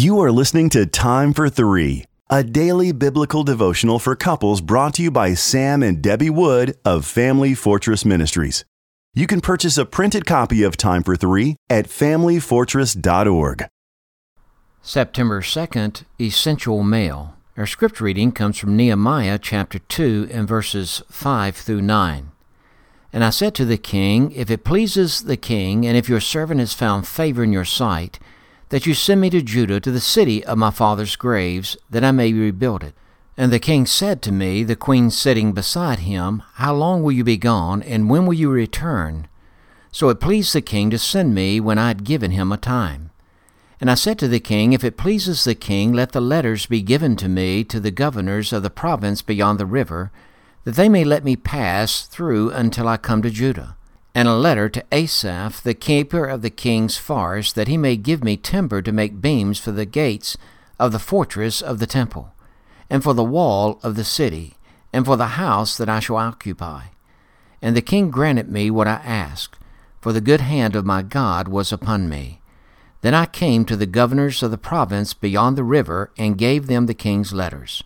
You 0.00 0.18
are 0.20 0.32
listening 0.32 0.70
to 0.70 0.86
Time 0.86 1.34
for 1.34 1.50
Three, 1.50 2.06
a 2.30 2.42
daily 2.42 2.90
biblical 2.90 3.44
devotional 3.44 3.98
for 3.98 4.16
couples 4.16 4.62
brought 4.62 4.94
to 4.94 5.02
you 5.02 5.10
by 5.10 5.34
Sam 5.34 5.82
and 5.82 6.00
Debbie 6.00 6.30
Wood 6.30 6.74
of 6.86 7.04
Family 7.04 7.52
Fortress 7.52 8.06
Ministries. 8.06 8.64
You 9.12 9.26
can 9.26 9.42
purchase 9.42 9.76
a 9.76 9.84
printed 9.84 10.24
copy 10.24 10.62
of 10.62 10.78
Time 10.78 11.02
for 11.02 11.16
Three 11.16 11.56
at 11.68 11.86
FamilyFortress.org. 11.86 13.66
September 14.80 15.42
2nd, 15.42 16.04
Essential 16.18 16.82
Mail. 16.82 17.36
Our 17.58 17.66
script 17.66 18.00
reading 18.00 18.32
comes 18.32 18.56
from 18.56 18.78
Nehemiah 18.78 19.38
chapter 19.38 19.80
2 19.80 20.30
and 20.32 20.48
verses 20.48 21.02
5 21.10 21.54
through 21.54 21.82
9. 21.82 22.30
And 23.12 23.22
I 23.22 23.28
said 23.28 23.54
to 23.56 23.66
the 23.66 23.76
king, 23.76 24.32
If 24.32 24.50
it 24.50 24.64
pleases 24.64 25.24
the 25.24 25.36
king, 25.36 25.84
and 25.84 25.94
if 25.94 26.08
your 26.08 26.20
servant 26.20 26.60
has 26.60 26.72
found 26.72 27.06
favor 27.06 27.44
in 27.44 27.52
your 27.52 27.66
sight, 27.66 28.18
that 28.70 28.86
you 28.86 28.94
send 28.94 29.20
me 29.20 29.30
to 29.30 29.42
Judah 29.42 29.80
to 29.80 29.90
the 29.90 30.00
city 30.00 30.44
of 30.44 30.56
my 30.56 30.70
father's 30.70 31.16
graves, 31.16 31.76
that 31.90 32.04
I 32.04 32.12
may 32.12 32.32
rebuild 32.32 32.82
it. 32.82 32.94
And 33.36 33.52
the 33.52 33.58
king 33.58 33.84
said 33.84 34.22
to 34.22 34.32
me, 34.32 34.64
the 34.64 34.76
queen 34.76 35.10
sitting 35.10 35.52
beside 35.52 36.00
him, 36.00 36.42
How 36.54 36.74
long 36.74 37.02
will 37.02 37.12
you 37.12 37.24
be 37.24 37.36
gone, 37.36 37.82
and 37.82 38.08
when 38.08 38.26
will 38.26 38.34
you 38.34 38.50
return? 38.50 39.28
So 39.92 40.08
it 40.08 40.20
pleased 40.20 40.52
the 40.52 40.60
king 40.60 40.90
to 40.90 40.98
send 40.98 41.34
me 41.34 41.58
when 41.58 41.78
I 41.78 41.88
had 41.88 42.04
given 42.04 42.30
him 42.30 42.52
a 42.52 42.56
time. 42.56 43.10
And 43.80 43.90
I 43.90 43.94
said 43.94 44.18
to 44.18 44.28
the 44.28 44.40
king, 44.40 44.72
If 44.72 44.84
it 44.84 44.98
pleases 44.98 45.42
the 45.42 45.54
king, 45.54 45.92
let 45.92 46.12
the 46.12 46.20
letters 46.20 46.66
be 46.66 46.82
given 46.82 47.16
to 47.16 47.28
me 47.28 47.64
to 47.64 47.80
the 47.80 47.90
governors 47.90 48.52
of 48.52 48.62
the 48.62 48.70
province 48.70 49.22
beyond 49.22 49.58
the 49.58 49.66
river, 49.66 50.12
that 50.64 50.76
they 50.76 50.88
may 50.88 51.02
let 51.02 51.24
me 51.24 51.34
pass 51.34 52.02
through 52.02 52.50
until 52.50 52.86
I 52.86 52.98
come 52.98 53.22
to 53.22 53.30
Judah. 53.30 53.76
And 54.14 54.26
a 54.26 54.34
letter 54.34 54.68
to 54.68 54.84
Asaph, 54.90 55.62
the 55.62 55.74
keeper 55.74 56.24
of 56.24 56.42
the 56.42 56.50
king's 56.50 56.96
forest, 56.96 57.54
that 57.54 57.68
he 57.68 57.76
may 57.76 57.96
give 57.96 58.24
me 58.24 58.36
timber 58.36 58.82
to 58.82 58.92
make 58.92 59.20
beams 59.20 59.60
for 59.60 59.70
the 59.70 59.86
gates 59.86 60.36
of 60.78 60.92
the 60.92 60.98
fortress 60.98 61.62
of 61.62 61.78
the 61.78 61.86
temple, 61.86 62.32
and 62.88 63.02
for 63.02 63.14
the 63.14 63.22
wall 63.22 63.78
of 63.82 63.94
the 63.94 64.04
city, 64.04 64.54
and 64.92 65.04
for 65.04 65.16
the 65.16 65.36
house 65.38 65.76
that 65.76 65.88
I 65.88 66.00
shall 66.00 66.16
occupy. 66.16 66.86
And 67.62 67.76
the 67.76 67.82
king 67.82 68.10
granted 68.10 68.50
me 68.50 68.70
what 68.70 68.88
I 68.88 69.00
asked, 69.04 69.58
for 70.00 70.12
the 70.12 70.20
good 70.20 70.40
hand 70.40 70.74
of 70.74 70.86
my 70.86 71.02
God 71.02 71.46
was 71.46 71.72
upon 71.72 72.08
me. 72.08 72.40
Then 73.02 73.14
I 73.14 73.26
came 73.26 73.64
to 73.66 73.76
the 73.76 73.86
governors 73.86 74.42
of 74.42 74.50
the 74.50 74.58
province 74.58 75.14
beyond 75.14 75.56
the 75.56 75.64
river 75.64 76.10
and 76.18 76.36
gave 76.36 76.66
them 76.66 76.86
the 76.86 76.94
king's 76.94 77.32
letters. 77.32 77.84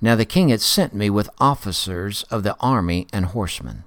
Now 0.00 0.14
the 0.14 0.24
king 0.24 0.48
had 0.48 0.60
sent 0.60 0.94
me 0.94 1.10
with 1.10 1.28
officers 1.38 2.22
of 2.24 2.42
the 2.42 2.56
army 2.60 3.06
and 3.12 3.26
horsemen. 3.26 3.84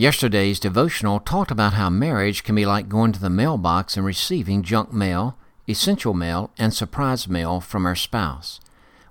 Yesterday's 0.00 0.58
devotional 0.58 1.20
talked 1.20 1.50
about 1.50 1.74
how 1.74 1.90
marriage 1.90 2.42
can 2.42 2.54
be 2.54 2.64
like 2.64 2.88
going 2.88 3.12
to 3.12 3.20
the 3.20 3.28
mailbox 3.28 3.98
and 3.98 4.06
receiving 4.06 4.62
junk 4.62 4.94
mail, 4.94 5.36
essential 5.68 6.14
mail, 6.14 6.50
and 6.56 6.72
surprise 6.72 7.28
mail 7.28 7.60
from 7.60 7.84
our 7.84 7.94
spouse. 7.94 8.60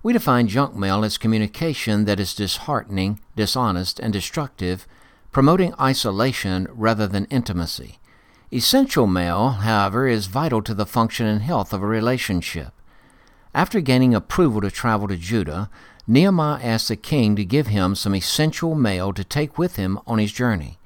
We 0.02 0.14
define 0.14 0.48
junk 0.48 0.74
mail 0.76 1.06
as 1.06 1.20
communication 1.20 2.06
that 2.06 2.20
is 2.20 2.34
disheartening, 2.34 3.20
dishonest, 3.36 4.00
and 4.00 4.12
destructive, 4.12 4.88
promoting 5.32 5.76
isolation 5.80 6.68
rather 6.72 7.06
than 7.06 7.26
intimacy. 7.26 8.00
Essential 8.52 9.06
mail, 9.06 9.50
however, 9.62 10.08
is 10.08 10.26
vital 10.26 10.64
to 10.64 10.74
the 10.74 10.88
function 10.88 11.28
and 11.28 11.44
health 11.44 11.72
of 11.72 11.84
a 11.84 11.86
relationship. 11.86 12.74
After 13.54 13.80
gaining 13.80 14.16
approval 14.16 14.62
to 14.62 14.72
travel 14.72 15.08
to 15.10 15.18
Judah, 15.18 15.70
Nehemiah 16.08 16.64
asked 16.64 16.88
the 16.88 16.96
king 16.96 17.36
to 17.36 17.46
give 17.46 17.68
him 17.68 17.94
some 17.94 18.16
essential 18.16 18.74
mail 18.74 19.14
to 19.14 19.24
take 19.24 19.60
with 19.60 19.76
him 19.76 20.00
on 20.08 20.18
his 20.18 20.32
journey. 20.32 20.79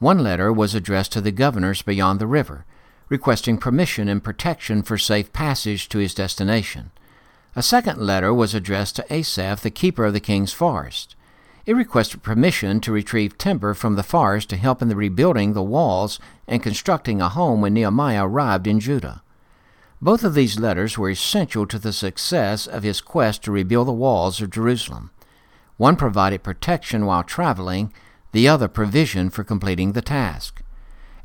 One 0.00 0.18
letter 0.18 0.50
was 0.50 0.74
addressed 0.74 1.12
to 1.12 1.20
the 1.20 1.30
governors 1.30 1.82
beyond 1.82 2.18
the 2.18 2.26
river, 2.26 2.64
requesting 3.10 3.58
permission 3.58 4.08
and 4.08 4.24
protection 4.24 4.82
for 4.82 4.96
safe 4.96 5.30
passage 5.34 5.90
to 5.90 5.98
his 5.98 6.14
destination. 6.14 6.90
A 7.54 7.62
second 7.62 7.98
letter 7.98 8.32
was 8.32 8.54
addressed 8.54 8.96
to 8.96 9.12
Asaph, 9.12 9.60
the 9.60 9.70
keeper 9.70 10.06
of 10.06 10.14
the 10.14 10.18
king's 10.20 10.54
forest. 10.54 11.16
It 11.66 11.74
requested 11.74 12.22
permission 12.22 12.80
to 12.80 12.92
retrieve 12.92 13.36
timber 13.36 13.74
from 13.74 13.96
the 13.96 14.02
forest 14.02 14.48
to 14.50 14.56
help 14.56 14.80
in 14.80 14.88
the 14.88 14.96
rebuilding 14.96 15.52
the 15.52 15.62
walls 15.62 16.18
and 16.48 16.62
constructing 16.62 17.20
a 17.20 17.28
home 17.28 17.60
when 17.60 17.74
Nehemiah 17.74 18.26
arrived 18.26 18.66
in 18.66 18.80
Judah. 18.80 19.22
Both 20.00 20.24
of 20.24 20.32
these 20.32 20.58
letters 20.58 20.96
were 20.96 21.10
essential 21.10 21.66
to 21.66 21.78
the 21.78 21.92
success 21.92 22.66
of 22.66 22.84
his 22.84 23.02
quest 23.02 23.42
to 23.44 23.52
rebuild 23.52 23.88
the 23.88 23.92
walls 23.92 24.40
of 24.40 24.48
Jerusalem. 24.48 25.10
One 25.76 25.96
provided 25.96 26.42
protection 26.42 27.04
while 27.04 27.22
traveling, 27.22 27.92
the 28.32 28.48
other 28.48 28.68
provision 28.68 29.30
for 29.30 29.44
completing 29.44 29.92
the 29.92 30.02
task. 30.02 30.62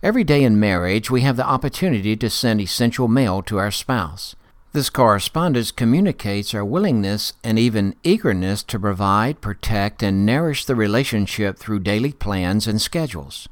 Every 0.03 0.23
day 0.23 0.43
in 0.43 0.59
marriage, 0.59 1.09
we 1.09 1.21
have 1.21 1.37
the 1.37 1.47
opportunity 1.47 2.15
to 2.15 2.29
send 2.29 2.61
essential 2.61 3.07
mail 3.07 3.41
to 3.43 3.57
our 3.57 3.71
spouse. 3.71 4.35
This 4.71 4.89
correspondence 4.89 5.71
communicates 5.71 6.53
our 6.53 6.65
willingness 6.65 7.33
and 7.43 7.57
even 7.57 7.95
eagerness 8.03 8.61
to 8.63 8.77
provide, 8.77 9.39
protect, 9.39 10.03
and 10.03 10.25
nourish 10.25 10.65
the 10.65 10.75
relationship 10.75 11.57
through 11.57 11.79
daily 11.79 12.11
plans 12.11 12.67
and 12.67 12.81
schedules. 12.81 13.47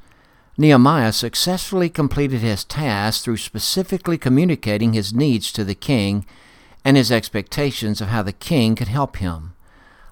Nehemiah 0.58 1.12
successfully 1.12 1.88
completed 1.88 2.40
his 2.40 2.62
task 2.62 3.24
through 3.24 3.38
specifically 3.38 4.18
communicating 4.18 4.92
his 4.92 5.14
needs 5.14 5.50
to 5.52 5.64
the 5.64 5.74
king 5.74 6.26
and 6.84 6.96
his 6.96 7.10
expectations 7.10 8.00
of 8.00 8.08
how 8.08 8.22
the 8.22 8.32
king 8.32 8.76
could 8.76 8.88
help 8.88 9.16
him. 9.16 9.53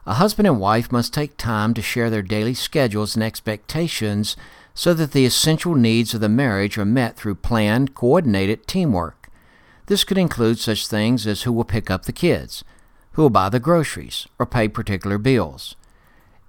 A 0.04 0.14
husband 0.14 0.48
and 0.48 0.58
wife 0.58 0.90
must 0.90 1.14
take 1.14 1.36
time 1.36 1.74
to 1.74 1.82
share 1.82 2.10
their 2.10 2.22
daily 2.22 2.54
schedules 2.54 3.14
and 3.14 3.22
expectations 3.22 4.36
so 4.74 4.92
that 4.94 5.12
the 5.12 5.24
essential 5.24 5.76
needs 5.76 6.12
of 6.12 6.20
the 6.20 6.28
marriage 6.28 6.76
are 6.76 6.84
met 6.84 7.16
through 7.16 7.36
planned, 7.36 7.94
coordinated 7.94 8.66
teamwork. 8.66 9.30
This 9.86 10.02
could 10.02 10.18
include 10.18 10.58
such 10.58 10.88
things 10.88 11.24
as 11.26 11.42
who 11.42 11.52
will 11.52 11.64
pick 11.64 11.88
up 11.88 12.04
the 12.04 12.12
kids, 12.12 12.64
who 13.12 13.22
will 13.22 13.30
buy 13.30 13.48
the 13.48 13.60
groceries, 13.60 14.26
or 14.40 14.46
pay 14.46 14.66
particular 14.66 15.18
bills. 15.18 15.76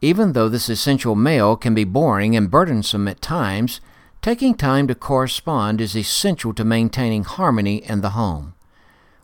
Even 0.02 0.34
though 0.34 0.50
this 0.50 0.68
essential 0.68 1.16
mail 1.16 1.56
can 1.56 1.76
be 1.76 1.84
boring 1.84 2.36
and 2.36 2.50
burdensome 2.50 3.08
at 3.08 3.22
times, 3.22 3.82
taking 4.24 4.56
time 4.56 4.88
to 4.88 4.96
correspond 4.96 5.80
is 5.80 5.96
essential 5.96 6.54
to 6.56 6.64
maintaining 6.64 7.24
harmony 7.24 7.84
in 7.84 8.02
the 8.02 8.12
home. 8.12 8.56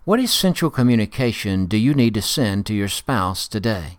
What 0.03 0.19
essential 0.19 0.69
communication 0.69 1.65
do 1.65 1.77
you 1.77 1.95
need 1.95 2.13
to 2.13 2.21
send 2.21 2.65
to 2.67 2.73
your 2.73 2.89
spouse 2.89 3.47
today? 3.47 3.98